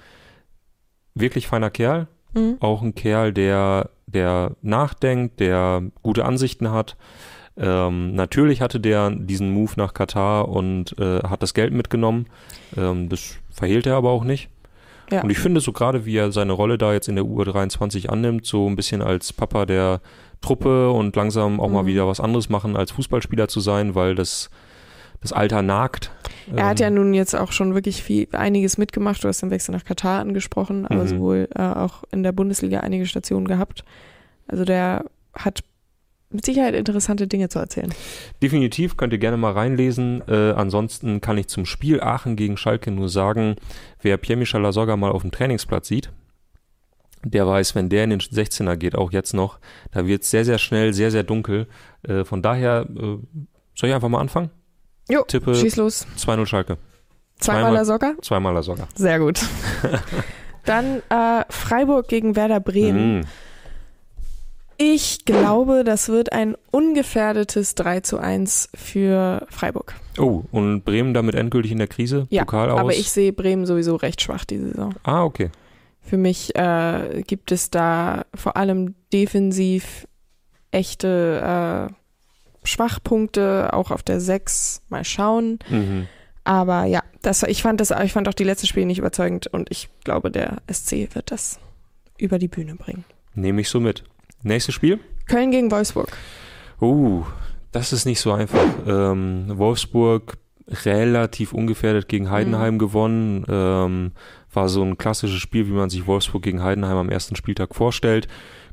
[1.16, 2.58] wirklich feiner Kerl, Mhm.
[2.60, 6.98] auch ein Kerl, der, der nachdenkt, der gute Ansichten hat.
[7.56, 12.28] Ähm, natürlich hatte der diesen Move nach Katar und äh, hat das Geld mitgenommen.
[12.76, 14.50] Ähm, das verhehlt er aber auch nicht.
[15.10, 15.24] Ja.
[15.24, 18.46] Und ich finde so gerade, wie er seine Rolle da jetzt in der U23 annimmt,
[18.46, 20.02] so ein bisschen als Papa der
[20.42, 21.88] Truppe und langsam auch mal Mhm.
[21.88, 24.50] wieder was anderes machen, als Fußballspieler zu sein, weil das,
[25.22, 26.12] das Alter nagt.
[26.56, 29.24] Er hat ja Ähm, nun jetzt auch schon wirklich viel, einiges mitgemacht.
[29.24, 31.08] Du hast den Wechsel nach Katar angesprochen, aber Mhm.
[31.08, 33.84] sowohl äh, auch in der Bundesliga einige Stationen gehabt.
[34.48, 35.62] Also der hat
[36.30, 37.94] mit Sicherheit interessante Dinge zu erzählen.
[38.42, 40.22] Definitiv, könnt ihr gerne mal reinlesen.
[40.28, 43.56] Äh, ansonsten kann ich zum Spiel Aachen gegen Schalke nur sagen,
[44.02, 46.12] wer Pierre-Michel Lasogga mal auf dem Trainingsplatz sieht,
[47.32, 49.60] der weiß, wenn der in den 16er geht, auch jetzt noch,
[49.92, 51.68] da wird es sehr, sehr schnell, sehr, sehr dunkel.
[52.08, 53.18] Äh, von daher, äh,
[53.76, 54.50] soll ich einfach mal anfangen?
[55.10, 56.06] Jo, Tippe schieß los.
[56.18, 56.78] 2-0 Schalke.
[57.40, 58.14] Zweimal zweimal- Lasogga?
[58.22, 58.88] Zweimal Lasogga.
[58.96, 59.40] Sehr gut.
[60.66, 63.20] Dann äh, Freiburg gegen Werder Bremen.
[63.20, 63.26] Mhm.
[64.80, 69.96] Ich glaube, das wird ein ungefährdetes 3 zu 1 für Freiburg.
[70.20, 72.28] Oh, und Bremen damit endgültig in der Krise?
[72.30, 72.80] Ja, Pokal aus?
[72.80, 74.94] Aber ich sehe Bremen sowieso recht schwach diese Saison.
[75.04, 75.50] ah, okay.
[76.08, 80.08] Für mich äh, gibt es da vor allem defensiv
[80.72, 81.94] echte äh,
[82.64, 84.84] Schwachpunkte, auch auf der 6.
[84.90, 85.60] Mal schauen.
[85.70, 86.08] Mhm.
[86.44, 89.70] Aber ja, das, ich, fand das, ich fand auch die letzten Spiele nicht überzeugend und
[89.70, 91.60] ich glaube, der SC wird das
[92.18, 93.04] über die Bühne bringen.
[93.36, 94.04] Nehme ich so mit.
[94.44, 95.00] Nächstes Spiel?
[95.28, 96.10] Köln gegen Wolfsburg.
[96.80, 97.26] Uh,
[97.74, 98.64] das ist nicht so einfach.
[98.88, 100.38] Ähm, Wolfsburg
[100.86, 102.80] relativ ungefährdet gegen Heidenheim Mhm.
[102.80, 103.46] gewonnen.
[103.50, 104.12] Ähm,
[104.58, 108.28] war so ein klassisches Spiel, wie man sich Wolfsburg gegen Heidenheim am ersten Spieltag vorstellt.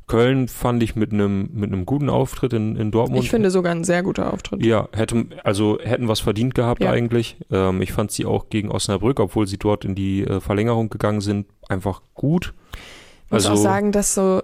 [0.06, 3.22] Köln fand ich mit einem mit einem guten Auftritt in, in Dortmund.
[3.22, 4.64] Ich finde sogar ein sehr guter Auftritt.
[4.64, 6.90] Ja, hätte, also hätten was verdient gehabt Ja.
[6.90, 7.36] eigentlich.
[7.50, 11.20] Ähm, ich fand sie auch gegen Osnabrück, obwohl sie dort in die äh, Verlängerung gegangen
[11.20, 12.52] sind, einfach gut.
[13.26, 14.42] Ich muss Also auch sagen, dass so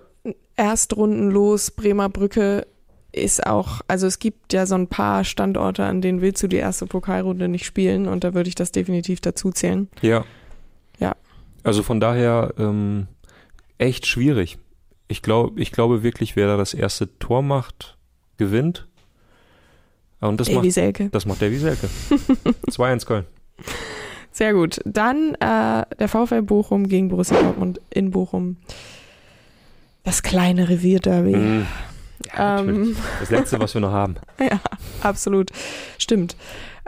[0.56, 2.66] Erstrunden los, Bremer Brücke
[3.12, 6.56] ist auch, also es gibt ja so ein paar Standorte, an denen willst du die
[6.56, 9.88] erste Pokalrunde nicht spielen und da würde ich das definitiv dazu zählen.
[10.02, 10.24] ja.
[10.98, 11.14] Ja.
[11.64, 13.06] Also von daher ähm,
[13.78, 14.58] echt schwierig.
[15.08, 17.96] Ich glaube, ich glaube wirklich, wer da das erste Tor macht,
[18.36, 18.86] gewinnt.
[20.20, 21.08] Und das Davy macht, Selke.
[21.10, 21.88] das macht Davy Selke.
[22.68, 23.26] 2-1 Köln.
[24.32, 24.80] Sehr gut.
[24.84, 28.56] Dann äh, der VfL Bochum gegen Borussia Dortmund in Bochum.
[30.04, 31.36] Das kleine Revierderby.
[31.36, 31.66] Mhm.
[32.36, 32.60] Ja.
[32.60, 34.16] Ähm, Das letzte, was wir noch haben.
[34.38, 34.60] ja,
[35.02, 35.50] absolut.
[35.98, 36.36] Stimmt.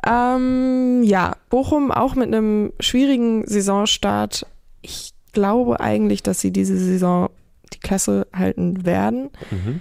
[0.06, 4.46] Ähm, ja, Bochum auch mit einem schwierigen Saisonstart.
[4.82, 7.30] Ich glaube eigentlich, dass sie diese Saison
[7.72, 9.30] die Klasse halten werden.
[9.50, 9.80] Mhm.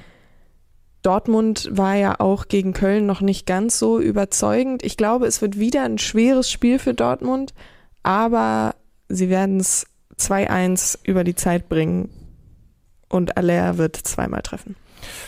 [1.01, 4.83] Dortmund war ja auch gegen Köln noch nicht ganz so überzeugend.
[4.83, 7.53] Ich glaube, es wird wieder ein schweres Spiel für Dortmund,
[8.03, 8.75] aber
[9.09, 9.87] sie werden es
[10.19, 12.09] 2-1 über die Zeit bringen
[13.09, 14.75] und Aller wird zweimal treffen.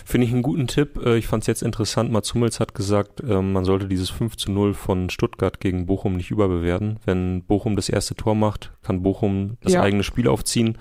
[0.05, 0.99] Finde ich einen guten Tipp.
[1.05, 2.11] Äh, Ich fand es jetzt interessant.
[2.11, 6.15] Mats Hummels hat gesagt, ähm, man sollte dieses 5 zu 0 von Stuttgart gegen Bochum
[6.15, 6.99] nicht überbewerten.
[7.05, 9.81] Wenn Bochum das erste Tor macht, kann Bochum das Ja.
[9.81, 10.77] eigene Spiel aufziehen.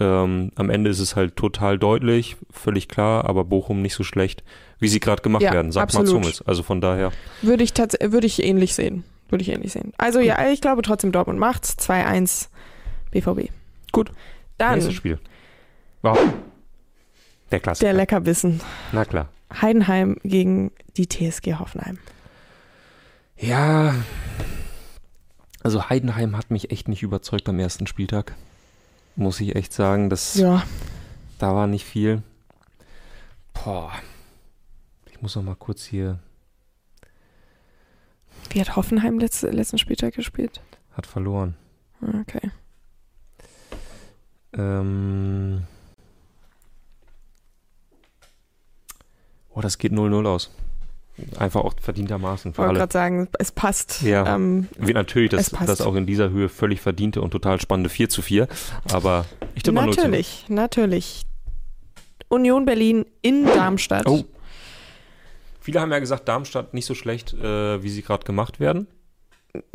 [0.00, 4.42] Ähm, am Ende ist es halt total deutlich, völlig klar, aber Bochum nicht so schlecht,
[4.78, 6.22] wie sie gerade gemacht Ja, werden, sagt Mats absolut.
[6.22, 6.42] Hummels.
[6.42, 9.04] Also von daher, Würde ich, würde ich ähnlich sehen.
[9.28, 9.92] Würde ich ähnlich sehen.
[9.98, 11.76] Also ja, ich glaube trotzdem Dortmund macht's.
[11.78, 12.48] 2-1
[13.10, 13.50] BVB.
[13.92, 14.12] Gut.
[14.58, 15.18] Dann nächstes Spiel.
[16.02, 16.18] Wow.
[17.52, 17.86] Der Klassiker.
[17.88, 18.60] der Leckerbissen.
[18.92, 19.28] Na klar.
[19.60, 21.98] Heidenheim gegen die TSG Hoffenheim.
[23.36, 23.94] Ja,
[25.62, 28.34] also Heidenheim hat mich echt nicht überzeugt am ersten Spieltag.
[29.16, 30.62] Muss ich echt sagen, das, Ja,
[31.38, 32.22] da war nicht viel.
[33.52, 33.92] Boah.
[35.10, 36.18] Ich muss noch mal kurz hier,
[38.50, 40.60] wie hat Hoffenheim letzte, letzten Spieltag gespielt?
[40.96, 41.54] hat verloren.
[42.00, 42.50] Ah, Okay.
[44.54, 45.62] Ähm.
[49.54, 50.50] Oh, das geht 0-0 aus.
[51.38, 54.00] Einfach auch verdientermaßen Ich wollte gerade sagen, es passt.
[54.02, 54.34] Ja.
[54.34, 58.08] Ähm, Wie natürlich, das, das auch in dieser Höhe völlig verdiente und total spannende 4
[58.08, 58.48] zu 4.
[58.90, 60.08] Aber ich tippe mal 0 zu 0.
[60.08, 61.26] natürlich, natürlich.
[62.28, 64.06] Union Berlin in Darmstadt.
[64.06, 64.24] Oh.
[65.60, 68.86] Viele haben ja gesagt, Darmstadt nicht so schlecht, äh, wie sie gerade gemacht werden.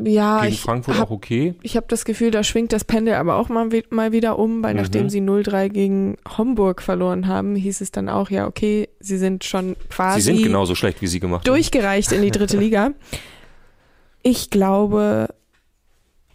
[0.04, 1.54] Ja, Gegen ich Frankfurt hab- auch okay.
[1.62, 4.74] Ich habe das Gefühl, da schwingt das Pendel aber auch mal, mal wieder um, weil
[4.74, 4.80] Mhm.
[4.82, 9.44] nachdem sie 0-3 gegen Homburg verloren haben, hieß es dann auch, ja, okay, sie sind
[9.44, 12.92] schon quasi Sie sind genauso schlecht, wie sie gemacht durchgereicht in die dritte Liga.
[14.24, 15.28] Ich glaube,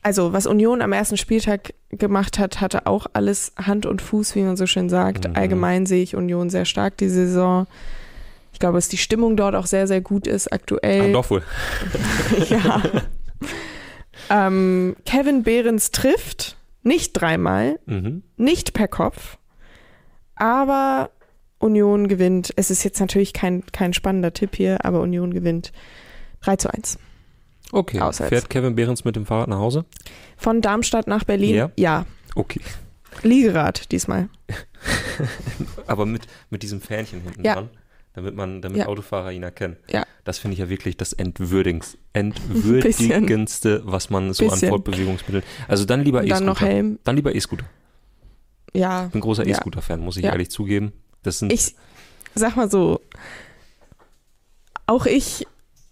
[0.03, 4.43] also was Union am ersten Spieltag gemacht hat, hatte auch alles Hand und Fuß, wie
[4.43, 5.27] man so schön sagt.
[5.29, 5.35] Mhm.
[5.35, 7.67] Allgemein sehe ich Union sehr stark die Saison.
[8.53, 10.55] Ich glaube, dass die Stimmung dort auch sehr, sehr gut ist haben.
[10.55, 11.11] aktuell.
[11.11, 11.43] Ah, doch wohl.
[12.49, 12.83] Ja.
[14.31, 18.23] ähm, Kevin Behrens trifft nicht dreimal, Mhm.
[18.37, 19.39] nicht per Kopf,
[20.35, 21.11] aber
[21.59, 22.53] Union gewinnt.
[22.57, 25.73] Es ist jetzt natürlich kein, kein spannender Tipp hier, aber Union gewinnt
[26.41, 26.99] 3 zu 1.
[27.71, 28.01] Okay.
[28.01, 28.29] Auswärts.
[28.31, 29.85] Fährt Kevin Behrens mit dem Fahrrad nach Hause?
[30.37, 31.55] Von Darmstadt nach Berlin?
[31.55, 31.71] Ja.
[31.77, 32.07] ja.
[32.35, 32.61] Okay.
[33.23, 34.29] Liegerad diesmal.
[35.87, 37.55] Aber mit, mit diesem Fähnchen hinten Ja.
[37.55, 37.71] dran,
[38.14, 38.87] damit man, damit Ja.
[38.87, 39.77] Autofahrer ihn erkennen.
[39.90, 40.05] Ja.
[40.25, 44.68] Das finde ich ja wirklich das Entwürdigens, entwürdigendste, was man so Bisschen.
[44.68, 45.42] an Fortbewegungsmitteln.
[45.68, 46.72] Also dann lieber Und dann noch E-Scooter.
[46.72, 46.98] Helm.
[47.05, 47.64] Dann lieber E-Scooter.
[48.75, 49.07] Ja.
[49.07, 49.57] Ich bin großer Ja.
[49.57, 50.33] E-Scooter-Fan, muss ich Ja.
[50.33, 50.92] ehrlich zugeben.
[51.22, 51.75] Das sind Ich
[52.35, 53.01] sag mal so,
[54.87, 55.46] auch ich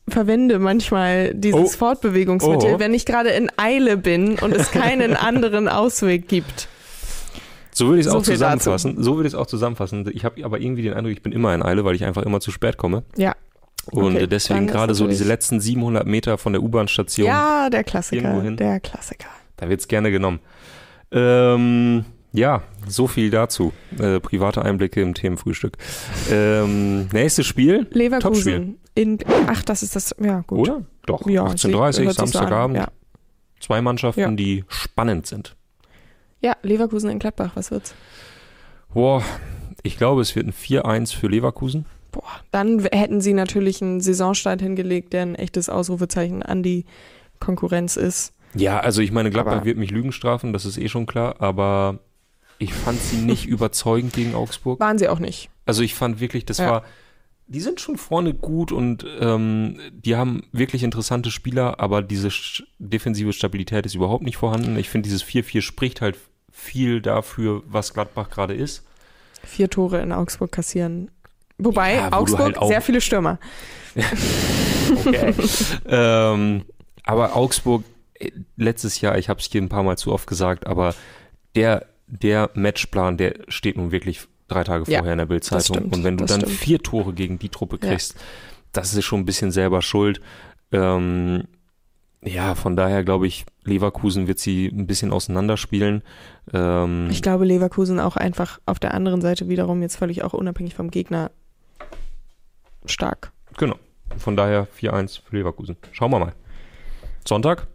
[0.09, 1.79] verwende manchmal dieses Oh.
[1.79, 2.79] Fortbewegungsmittel, Oh.
[2.81, 6.69] wenn ich gerade in Eile bin und es keinen anderen Ausweg gibt.
[7.73, 8.59] So würde ich es So auch viel dazu.
[8.59, 9.03] zusammenfassen.
[9.03, 10.11] So würde ich es auch zusammenfassen.
[10.13, 12.41] Ich habe aber irgendwie den Eindruck, ich bin immer in Eile, weil ich einfach immer
[12.41, 13.05] zu spät komme.
[13.17, 13.35] Ja.
[13.93, 18.41] Und Okay, deswegen gerade so diese letzten 700 Meter von der U-Bahn-Station, Ja, der Klassiker.
[18.53, 19.29] Der Klassiker.
[19.57, 20.41] da wird's gerne genommen.
[21.13, 23.73] Ähm, ja, so viel dazu.
[23.99, 25.77] Äh, private Einblicke im Themenfrühstück.
[26.31, 29.19] Ähm, nächstes Spiel, Leverkusen in.
[29.49, 30.15] Ach, das ist das.
[30.23, 30.59] Ja, gut.
[30.69, 30.83] oder?
[31.07, 32.15] Doch, Ja, 18.30 hört sich so an.
[32.15, 32.77] Samstagabend.
[32.77, 32.89] Ja.
[33.61, 34.31] Zwei Mannschaften, Ja.
[34.31, 35.57] die spannend sind.
[36.41, 37.53] Ja, Leverkusen in Gladbach.
[37.55, 37.95] Was wird's?
[38.93, 39.23] Boah,
[39.83, 41.87] ich glaube, es wird ein 4-1 für Leverkusen.
[42.13, 46.85] Boah, dann hätten sie natürlich einen Saisonstart hingelegt, der ein echtes Ausrufezeichen an die
[47.39, 48.33] Konkurrenz ist.
[48.55, 51.37] Ja, also ich meine, Gladbach Aber- wird mich Lügen strafen, das ist eh schon klar,
[51.41, 52.01] aber
[52.59, 54.81] ich fand sie nicht überzeugend gegen Augsburg.
[54.81, 55.51] Waren sie auch nicht.
[55.67, 56.71] Also ich fand wirklich, das Ja.
[56.71, 56.85] war,
[57.47, 62.29] die sind schon vorne gut und ähm, die haben wirklich interessante Spieler, aber diese
[62.81, 64.77] defensive Stabilität ist überhaupt nicht vorhanden.
[64.77, 66.17] Ich finde, dieses 4-4 spricht halt
[66.61, 68.85] viel dafür, was Gladbach gerade ist.
[69.43, 71.11] Vier Tore in Augsburg kassieren.
[71.59, 73.39] Wobei, Ja, wo Augsburg, halt auch- sehr viele Stürmer.
[75.07, 75.35] Okay.
[75.87, 76.65] ähm,
[77.05, 80.67] aber Augsburg, äh, letztes Jahr, ich habe es hier ein paar Mal zu oft gesagt,
[80.67, 80.95] aber
[81.55, 85.79] der, der Matchplan, der steht nun wirklich drei Tage Ja, vorher in der Bildzeitung.
[85.93, 86.57] Und wenn du dann stimmt.
[86.57, 87.91] vier Tore gegen die Truppe Ja.
[87.91, 88.17] kriegst,
[88.73, 90.21] das ist schon ein bisschen selber schuld.
[90.73, 91.45] Ähm,
[92.23, 96.03] ja, von daher glaube ich, Leverkusen wird sie ein bisschen auseinanderspielen.
[96.53, 100.75] Ähm, Ich glaube, Leverkusen auch einfach auf der anderen Seite wiederum jetzt völlig auch unabhängig
[100.75, 101.31] vom Gegner
[102.85, 103.33] stark.
[103.57, 103.77] genau.
[104.19, 105.77] Von daher 4-1 für Leverkusen.
[105.93, 106.33] Schauen wir mal.
[107.25, 107.69] Sonntag?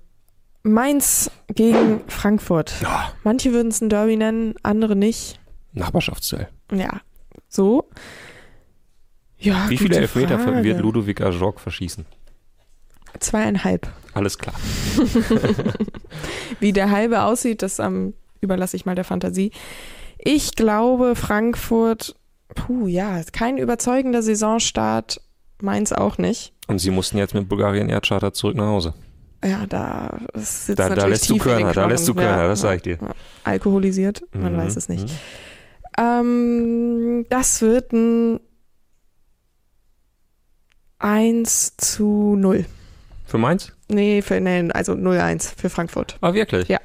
[0.63, 2.73] Mainz gegen Frankfurt.
[2.81, 3.13] Ja.
[3.23, 5.39] Manche würden es ein Derby nennen, andere nicht.
[5.71, 6.49] Nachbarschaftsduell.
[6.73, 6.99] Ja,
[7.47, 7.87] so.
[9.37, 10.63] Ja, Wie viele Elfmeter Frage.
[10.63, 12.05] wird Ludovic Ajorg verschießen?
[13.19, 13.87] Zweieinhalb.
[14.13, 14.55] Alles klar.
[16.59, 19.51] Wie der halbe aussieht, das ähm, überlasse ich mal der Fantasie.
[20.17, 22.15] Ich glaube, Frankfurt,
[22.55, 25.21] puh, ja, kein überzeugender Saisonstart.
[25.61, 26.53] Mainz auch nicht.
[26.67, 28.93] Und sie mussten jetzt mit Bulgarien Air Charter zurück nach Hause.
[29.43, 32.43] Ja, da sitzt Da, da natürlich lässt du tief den Körner, da lässt du Körner,
[32.43, 32.97] Ja, das sag ich dir.
[33.43, 35.03] Alkoholisiert, man Mhm, weiß es nicht.
[35.03, 35.09] mhm.
[35.97, 38.39] Ähm, das wird ein
[40.99, 42.65] 1 zu 0.
[43.25, 43.71] Für Mainz?
[43.89, 46.17] Nee, für, nee also 0-1 für Frankfurt.
[46.21, 46.67] Ah, wirklich?
[46.67, 46.79] Ja.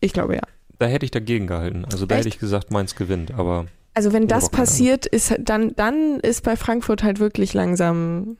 [0.00, 0.42] Ich glaube ja.
[0.78, 1.84] Da hätte ich dagegen gehalten.
[1.84, 2.20] Also da Echt?
[2.20, 3.32] hätte ich gesagt, Mainz gewinnt.
[3.34, 8.36] Aber Also wenn das passiert, ist dann, dann ist bei Frankfurt halt wirklich langsam,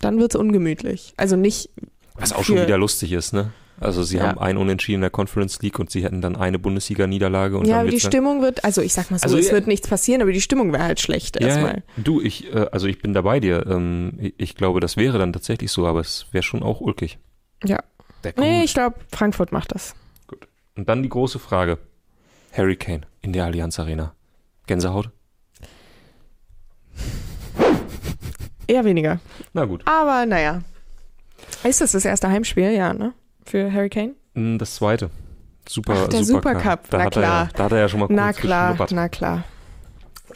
[0.00, 1.12] dann wird es ungemütlich.
[1.16, 1.70] Also nicht,
[2.14, 3.52] was auch schon wieder lustig ist, ne?
[3.80, 4.24] Also sie Ja.
[4.28, 7.80] haben ein Unentschieden in der Conference League und sie hätten dann eine Bundesliga-Niederlage und ja,
[7.80, 9.52] aber die Stimmung wird, also ich sag mal so, Also, es ja.
[9.52, 11.82] wird nichts passieren, aber die Stimmung wäre halt schlecht Ja, erstmal.
[11.96, 13.66] du, ich, äh, also ich bin da bei dir.
[13.66, 17.18] Ähm, ich, glaube, das wäre dann tatsächlich so, aber es wäre schon auch ulkig.
[17.64, 17.78] Ja.
[18.24, 18.64] Nee, Gut.
[18.64, 19.94] ich glaube, Frankfurt macht das.
[20.76, 21.78] Und dann die große Frage.
[22.52, 24.12] Harry Kane in der Allianz Arena.
[24.66, 25.10] Gänsehaut?
[28.66, 29.20] Eher weniger.
[29.52, 29.82] Na gut.
[29.86, 30.62] Aber naja.
[31.64, 32.70] Ist das das erste Heimspiel?
[32.72, 33.14] Ja, ne?
[33.48, 34.14] Für Harry Kane?
[34.34, 35.10] Mm, Das zweite.
[35.68, 36.88] Super, Ach, der Supercup.
[36.90, 37.44] Da Na hat Er, klar.
[37.44, 39.44] ja- da hat er ja schon mal kurz Na klar, na klar.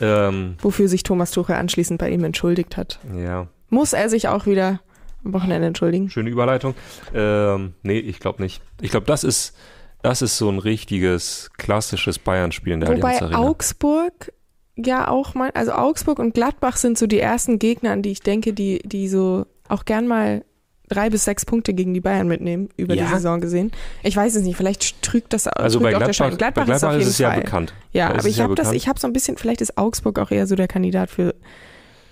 [0.01, 2.99] Ähm, Wofür sich Thomas Tuchel anschließend bei ihm entschuldigt hat.
[3.17, 4.81] ja, Muss er sich auch wieder
[5.25, 6.09] am Wochenende entschuldigen?
[6.11, 6.75] schöne Überleitung.
[7.15, 8.63] Ähm, nee, ich glaube nicht.
[8.81, 9.55] Ich glaube, das ist,
[10.03, 13.39] das ist so ein richtiges, klassisches Bayern-Spiel in der Wobei Allianz Arena.
[13.39, 14.33] Augsburg
[14.77, 18.21] ja auch mal, also Augsburg und Gladbach sind so die ersten Gegner, an die ich
[18.21, 20.45] denke, die, die so auch gern mal
[20.93, 23.05] drei bis sechs Punkte gegen die Bayern mitnehmen, über Ja.
[23.07, 23.71] die Saison gesehen.
[24.03, 26.65] Ich weiß es nicht, vielleicht trügt das also trügt bei auch der Gladbach, bei Gladbach,
[26.67, 27.41] Gladbach ist ist es ja Fall.
[27.41, 27.75] bekannt.
[27.93, 30.19] Ja, Da aber ich ja habe das, ich habe so ein bisschen, vielleicht ist Augsburg
[30.19, 31.35] auch eher so der Kandidat für,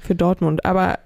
[0.01, 0.99] für Dortmund, aber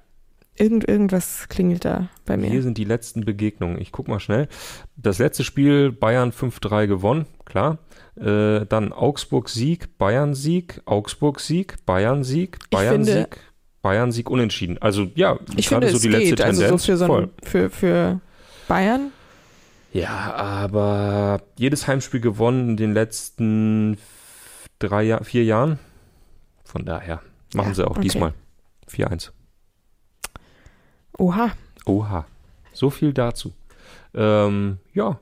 [0.56, 2.48] irgend, irgendwas klingelt da bei mir.
[2.48, 3.80] Hier sind die letzten Begegnungen.
[3.80, 4.48] Ich guck mal schnell.
[4.96, 7.78] Das letzte Spiel Bayern 5-3 gewonnen, klar.
[8.16, 13.38] Äh, dann Augsburg-Sieg, Bayern-Sieg, Augsburg-Sieg, Bayern-Sieg, Ich Bayern-Sieg,
[13.84, 14.78] Bayern-Sieg unentschieden.
[14.80, 16.84] Also ja, ich gerade finde, so die geht, letzte also so Tendenz.
[16.86, 17.30] für, so voll.
[17.42, 18.20] für, für
[18.66, 19.12] Bayern.
[19.92, 23.98] Ja, aber jedes Heimspiel gewonnen in den letzten
[24.78, 25.78] drei, vier Jahren.
[26.64, 27.20] Von daher
[27.54, 28.00] machen Ja, sie auch okay.
[28.00, 28.32] diesmal
[28.90, 29.30] 4-1.
[31.18, 31.52] Oha,
[31.86, 32.26] Oha.
[32.72, 33.52] So viel dazu.
[34.14, 35.20] Ähm, ja,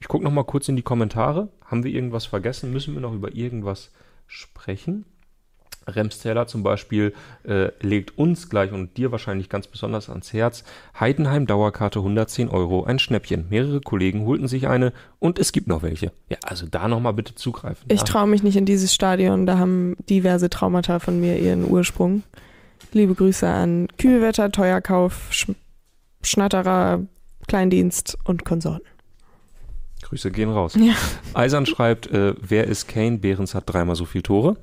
[0.00, 1.48] ich gucke noch mal kurz in die Kommentare.
[1.64, 2.72] Haben wir irgendwas vergessen?
[2.72, 3.90] Müssen wir noch über irgendwas
[4.26, 5.04] sprechen?
[5.96, 7.12] Remsteller zum Beispiel
[7.44, 10.64] äh, legt uns gleich und dir wahrscheinlich ganz besonders ans Herz.
[10.98, 13.46] Heidenheim Dauerkarte 110 Euro, ein Schnäppchen.
[13.50, 16.12] Mehrere Kollegen holten sich eine und es gibt noch welche.
[16.28, 17.86] Ja, also da noch mal bitte zugreifen.
[17.88, 18.04] Ich ja.
[18.04, 22.22] traue mich nicht in dieses Stadion, da haben diverse Traumata von mir ihren Ursprung.
[22.92, 25.52] Liebe Grüße an Kühlwetter, Teuerkauf, Sch
[26.22, 27.00] Schnatterer,
[27.46, 28.86] Kleindienst und Konsorten.
[30.02, 30.74] Grüße gehen raus.
[30.78, 30.94] Ja.
[31.34, 33.18] Eisern schreibt, äh, wer ist Kane?
[33.18, 34.56] Behrens hat dreimal so viel Tore.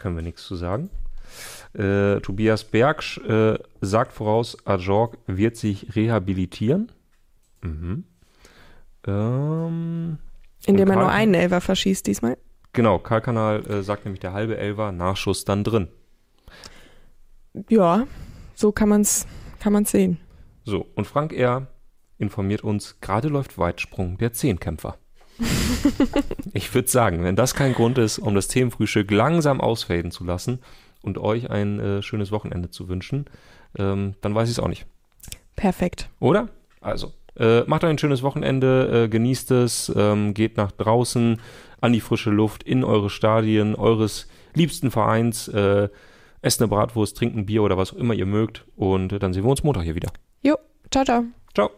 [0.00, 0.88] Können wir nichts zu sagen.
[1.74, 6.90] Äh, Tobias Bergsch äh, sagt voraus, Ajorg wird sich rehabilitieren.
[7.60, 8.04] Mhm.
[9.06, 10.18] Ähm,
[10.64, 12.38] Indem er Karl- nur einen Elfer verschießt diesmal.
[12.72, 15.88] genau, Karl-Kanal äh, sagt nämlich der halbe Elfer, Nachschuss dann drin.
[17.68, 18.06] Ja,
[18.54, 19.26] so kann man's,
[19.58, 20.18] kann man's sehen.
[20.64, 21.66] So, und Frank R.
[22.16, 24.96] informiert uns, gerade läuft Weitsprung der Zehnkämpfer.
[26.52, 30.60] ich würde sagen, wenn das kein Grund ist, um das Themenfrühstück langsam ausfaden zu lassen
[31.02, 33.26] und euch ein äh, schönes Wochenende zu wünschen,
[33.78, 34.86] ähm, dann weiß ich es auch nicht.
[35.56, 36.08] Perfekt.
[36.20, 36.48] Oder?
[36.80, 41.40] Also, äh, macht euch ein schönes Wochenende, äh, genießt es, ähm, geht nach draußen
[41.80, 45.88] an die frische Luft, in eure Stadien, eures liebsten Vereins, äh,
[46.42, 49.44] esst eine Bratwurst, trinkt ein Bier oder was auch immer ihr mögt und dann sehen
[49.44, 50.10] wir uns Montag hier wieder.
[50.42, 50.56] Jo,
[50.90, 51.24] ciao, ciao.
[51.54, 51.70] Ciao.